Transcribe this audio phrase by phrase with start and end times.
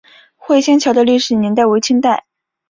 [0.35, 2.25] 会仙桥的历史年代为清代。